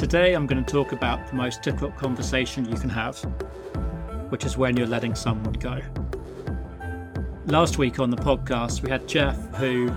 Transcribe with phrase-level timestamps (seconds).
[0.00, 3.18] Today, I'm going to talk about the most difficult conversation you can have,
[4.30, 5.78] which is when you're letting someone go.
[7.44, 9.92] Last week on the podcast, we had Jeff who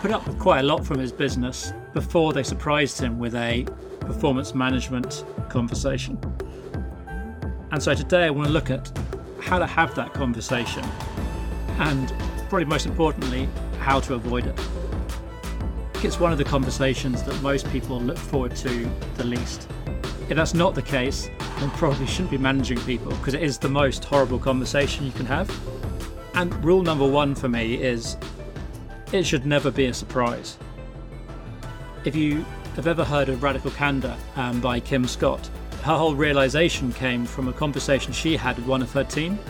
[0.00, 3.66] put up with quite a lot from his business before they surprised him with a
[4.00, 6.18] performance management conversation.
[7.72, 8.90] And so today, I want to look at
[9.42, 10.82] how to have that conversation
[11.78, 12.08] and,
[12.48, 13.50] probably most importantly,
[13.80, 14.58] how to avoid it
[16.06, 19.68] it's one of the conversations that most people look forward to the least.
[20.28, 23.68] If that's not the case, then probably shouldn't be managing people because it is the
[23.68, 25.50] most horrible conversation you can have.
[26.34, 28.16] And rule number one for me is
[29.10, 30.58] it should never be a surprise.
[32.04, 32.46] If you
[32.76, 35.50] have ever heard of Radical Candor um, by Kim Scott,
[35.82, 39.40] her whole realization came from a conversation she had with one of her team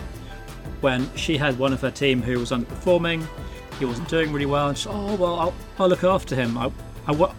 [0.81, 3.27] when she had one of her team who was underperforming
[3.79, 4.69] he wasn't doing really well.
[4.69, 6.57] And she said, oh, well, I'll, I'll look after him.
[6.57, 6.71] I,
[7.07, 7.35] I,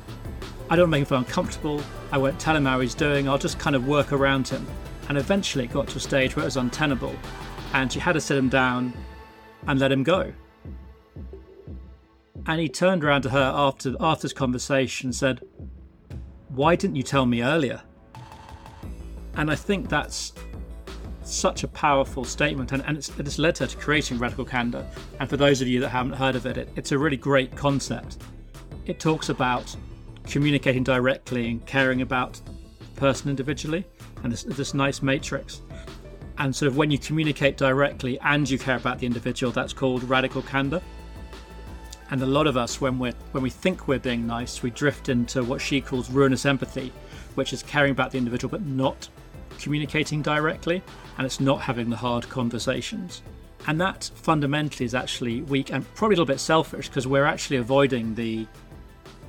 [0.69, 1.81] I don't make him feel uncomfortable.
[2.11, 3.27] I won't tell him how he's doing.
[3.27, 4.65] I'll just kind of work around him.
[5.09, 7.15] And eventually it got to a stage where it was untenable.
[7.73, 8.93] And she had to sit him down
[9.67, 10.33] and let him go.
[12.45, 15.41] And he turned around to her after, after this conversation and said,
[16.49, 17.81] Why didn't you tell me earlier?
[19.35, 20.33] And I think that's
[21.27, 24.85] such a powerful statement, and, and it's, it's led her to creating Radical Candor.
[25.19, 27.55] And for those of you that haven't heard of it, it, it's a really great
[27.55, 28.17] concept.
[28.85, 29.75] It talks about
[30.25, 32.41] communicating directly and caring about
[32.79, 33.85] the person individually,
[34.23, 35.61] and this, this nice matrix.
[36.39, 40.03] And sort of when you communicate directly and you care about the individual, that's called
[40.03, 40.81] radical candor.
[42.09, 45.09] And a lot of us, when we when we think we're being nice, we drift
[45.09, 46.93] into what she calls ruinous empathy,
[47.35, 49.09] which is caring about the individual but not
[49.57, 50.81] communicating directly
[51.17, 53.21] and it's not having the hard conversations.
[53.67, 57.57] And that fundamentally is actually weak and probably a little bit selfish because we're actually
[57.57, 58.47] avoiding the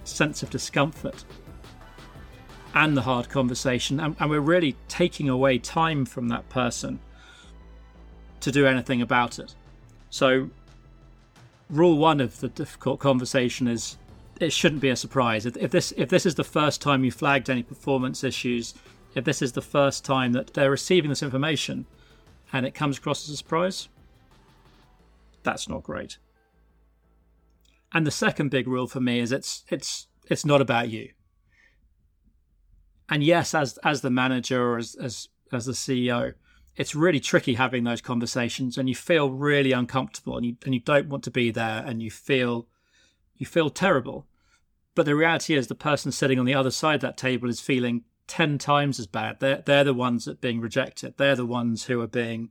[0.04, 1.24] sense of discomfort
[2.74, 7.00] and the hard conversation, and, and, we're really taking away time from that person
[8.40, 9.54] to do anything about it.
[10.10, 10.50] So,
[11.70, 13.96] rule one of the difficult conversation is
[14.38, 15.46] it shouldn't be a surprise.
[15.46, 18.74] If, if this if this is the first time you flagged any performance issues,
[19.14, 21.86] if this is the first time that they're receiving this information
[22.52, 23.88] and it comes across as a surprise,
[25.42, 26.18] that's not great.
[27.92, 31.10] And the second big rule for me is it's it's it's not about you.
[33.08, 36.34] And yes, as as the manager or as as, as the CEO,
[36.76, 40.80] it's really tricky having those conversations and you feel really uncomfortable and you and you
[40.80, 42.66] don't want to be there and you feel
[43.36, 44.26] you feel terrible.
[44.94, 47.60] But the reality is the person sitting on the other side of that table is
[47.60, 49.40] feeling 10 times as bad.
[49.40, 51.14] They're, they're the ones that are being rejected.
[51.16, 52.50] They're the ones who are being,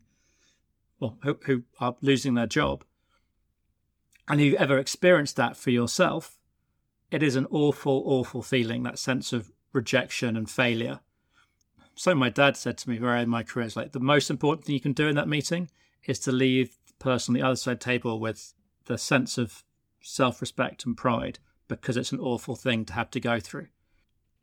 [1.00, 2.84] well, who, who are losing their job.
[4.28, 6.38] And if you've ever experienced that for yourself,
[7.12, 11.00] it is an awful, awful feeling, that sense of rejection and failure.
[11.96, 14.74] So my dad said to me very in my career, like the most important thing
[14.74, 15.70] you can do in that meeting
[16.06, 18.54] is to leave the person on the other side the table with
[18.86, 19.64] the sense of
[20.02, 23.68] self-respect and pride because it's an awful thing to have to go through.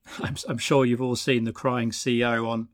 [0.20, 2.68] I'm, I'm sure you've all seen the crying CEO on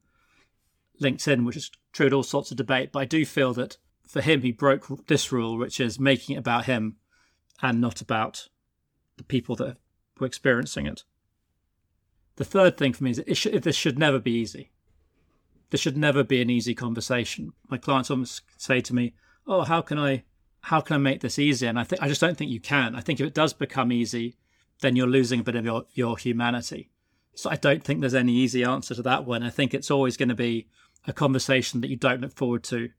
[1.00, 2.92] LinkedIn, which has triggered all sorts of debate.
[2.92, 3.76] But I do feel that
[4.06, 6.96] for him, he broke this rule, which is making it about him
[7.62, 8.48] and not about
[9.16, 9.76] the people that
[10.18, 11.04] were experiencing it.
[12.36, 14.70] The third thing for me is that should, this should never be easy.
[15.70, 17.52] This should never be an easy conversation.
[17.68, 19.14] My clients almost say to me,
[19.46, 20.24] "Oh, how can I,
[20.62, 22.96] how can I make this easier?" And I think I just don't think you can.
[22.96, 24.36] I think if it does become easy,
[24.80, 26.90] then you're losing a bit of your, your humanity.
[27.34, 29.42] So I don't think there's any easy answer to that one.
[29.42, 30.68] I think it's always going to be
[31.06, 32.90] a conversation that you don't look forward to.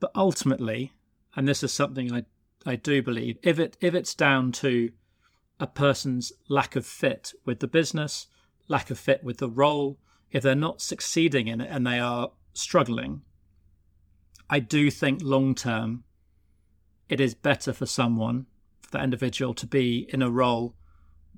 [0.00, 0.92] But ultimately,
[1.34, 2.24] and this is something I
[2.68, 4.90] I do believe, if it if it's down to
[5.60, 8.26] a person's lack of fit with the business,
[8.68, 9.98] lack of fit with the role,
[10.32, 13.22] if they're not succeeding in it and they are struggling,
[14.50, 16.04] I do think long term
[17.08, 18.46] it is better for someone,
[18.82, 20.74] for that individual, to be in a role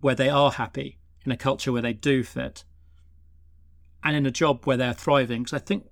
[0.01, 2.65] where they are happy, in a culture where they do fit,
[4.03, 5.43] and in a job where they're thriving.
[5.43, 5.87] Because I think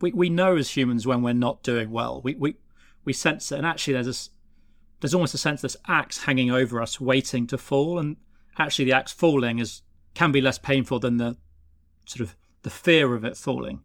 [0.00, 2.20] we, we know as humans when we're not doing well.
[2.22, 2.56] We, we,
[3.04, 3.58] we sense it.
[3.58, 4.30] And actually, there's this,
[5.00, 7.98] there's almost a sense this axe hanging over us, waiting to fall.
[7.98, 8.16] And
[8.58, 9.82] actually, the axe falling is
[10.14, 11.36] can be less painful than the
[12.06, 13.82] sort of the fear of it falling.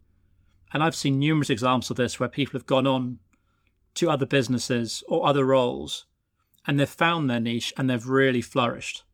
[0.72, 3.18] And I've seen numerous examples of this where people have gone on
[3.94, 6.06] to other businesses or other roles
[6.66, 9.04] and they've found their niche and they've really flourished.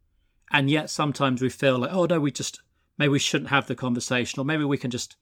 [0.52, 2.60] And yet sometimes we feel like, oh no, we just
[2.98, 5.16] maybe we shouldn't have the conversation, or maybe we can just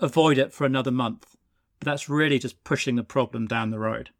[0.00, 1.36] avoid it for another month.
[1.78, 4.10] But that's really just pushing the problem down the road.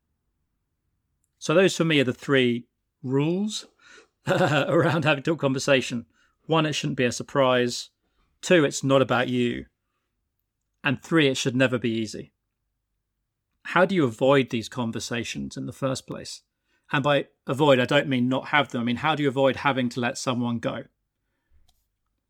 [1.39, 2.67] So those for me are the three
[3.03, 3.67] rules
[4.27, 6.07] around having a conversation.
[6.47, 7.91] one, it shouldn't be a surprise.
[8.41, 9.67] Two, it's not about you.
[10.85, 12.33] And three, it should never be easy.
[13.65, 16.43] How do you avoid these conversations in the first place?
[16.91, 18.81] And by avoid, I don't mean not have them.
[18.81, 20.85] I mean, how do you avoid having to let someone go?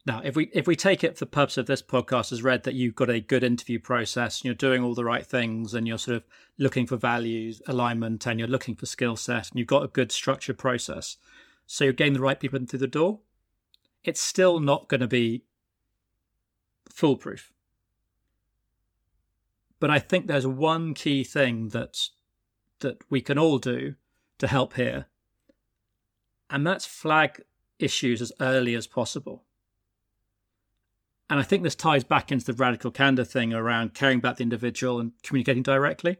[0.08, 2.62] Now, if we if we take it for the purpose of this podcast as read
[2.64, 5.86] that you've got a good interview process and you're doing all the right things and
[5.86, 6.24] you're sort of
[6.56, 10.10] looking for values, alignment, and you're looking for skill set and you've got a good
[10.10, 11.18] structured process,
[11.66, 13.20] so you're getting the right people in through the door,
[14.02, 15.44] it's still not going to be
[16.88, 17.52] foolproof.
[19.78, 22.08] But I think there's one key thing that
[22.80, 23.96] that we can all do
[24.38, 25.06] to help here,
[26.50, 27.42] and that's flag
[27.78, 29.44] issues as early as possible.
[31.30, 34.42] And I think this ties back into the radical candor thing around caring about the
[34.42, 36.16] individual and communicating directly.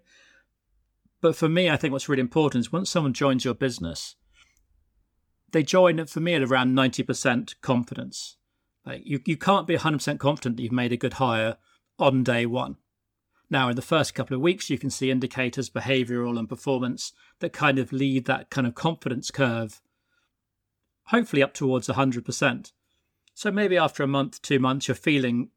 [1.21, 4.17] But for me, I think what's really important is once someone joins your business,
[5.51, 8.37] they join for me at around 90% confidence.
[8.85, 11.57] Like you, you can't be 100% confident that you've made a good hire
[11.99, 12.77] on day one.
[13.51, 17.53] Now, in the first couple of weeks, you can see indicators, behavioral and performance that
[17.53, 19.81] kind of lead that kind of confidence curve,
[21.05, 22.73] hopefully up towards 100%.
[23.35, 25.49] So maybe after a month, two months, you're feeling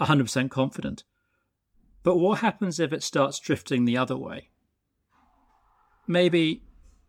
[0.00, 1.04] 100% confident.
[2.02, 4.50] But what happens if it starts drifting the other way?
[6.06, 6.62] Maybe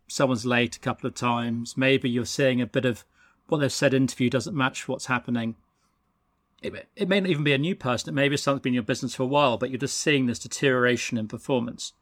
[0.08, 1.76] someone's late a couple of times.
[1.76, 3.04] Maybe you're seeing a bit of
[3.48, 5.56] what they've said interview doesn't match what's happening.
[6.66, 8.10] It, it may not even be a new person.
[8.10, 10.26] It may be someone's been in your business for a while, but you're just seeing
[10.26, 11.92] this deterioration in performance.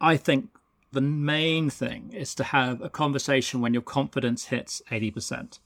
[0.00, 0.50] I think
[0.92, 5.58] the main thing is to have a conversation when your confidence hits 80%.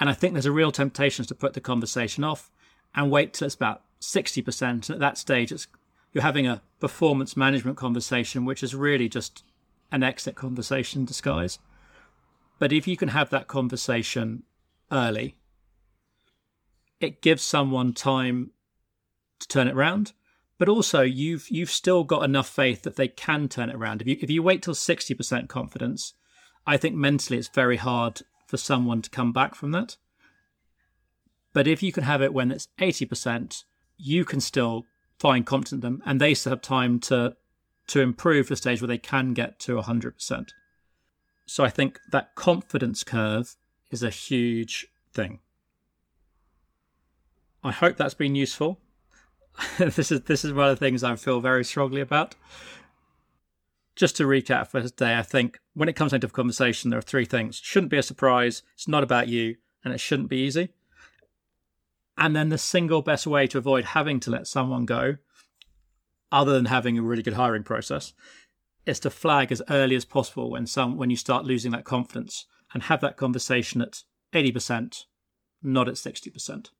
[0.00, 2.50] And I think there's a real temptation to put the conversation off
[2.94, 4.62] and wait till it's about 60%.
[4.62, 5.66] And at that stage, it's,
[6.12, 9.44] you're having a performance management conversation, which is really just
[9.90, 11.58] an exit conversation disguise.
[12.58, 14.44] But if you can have that conversation
[14.90, 15.36] early,
[17.02, 18.50] it gives someone time
[19.40, 20.12] to turn it around.
[20.58, 24.00] But also, you've you've still got enough faith that they can turn it around.
[24.00, 26.14] If you if you wait till sixty percent confidence,
[26.66, 29.96] I think mentally it's very hard for someone to come back from that.
[31.52, 33.64] But if you can have it when it's 80%,
[33.98, 34.84] you can still
[35.18, 37.36] find confidence in them and they still have time to
[37.88, 40.48] to improve the stage where they can get to 100%.
[41.46, 43.56] So I think that confidence curve
[43.90, 45.40] is a huge thing.
[47.64, 48.80] I hope that's been useful.
[49.78, 52.34] this is this is one of the things I feel very strongly about
[53.94, 57.24] just to recap for today, I think when it comes into conversation, there are three
[57.24, 57.58] things.
[57.58, 60.70] It shouldn't be a surprise, it's not about you, and it shouldn't be easy.
[62.16, 65.16] And then the single best way to avoid having to let someone go,
[66.30, 68.12] other than having a really good hiring process,
[68.86, 72.46] is to flag as early as possible when some when you start losing that confidence
[72.74, 75.04] and have that conversation at 80%,
[75.62, 76.70] not at 60%.